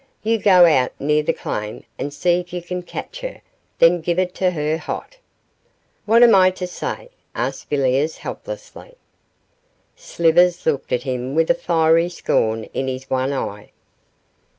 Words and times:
'You 0.23 0.39
go 0.39 0.65
out 0.65 0.93
near 0.99 1.21
the 1.21 1.31
claim, 1.31 1.83
and 1.99 2.11
see 2.11 2.39
if 2.39 2.51
you 2.53 2.63
can 2.63 2.81
catch 2.81 3.19
her; 3.21 3.39
then 3.77 4.01
give 4.01 4.17
it 4.17 4.33
to 4.33 4.49
her 4.49 4.79
hot.' 4.79 5.17
'What 6.07 6.23
am 6.23 6.33
I 6.33 6.49
to 6.49 6.65
say?' 6.65 7.11
asked 7.35 7.69
Villiers, 7.69 8.17
helplessly. 8.17 8.95
Slivers 9.95 10.65
looked 10.65 10.91
at 10.91 11.03
him 11.03 11.35
with 11.35 11.55
fiery 11.61 12.09
scorn 12.09 12.63
in 12.73 12.87
his 12.87 13.11
one 13.11 13.31
eye. 13.31 13.69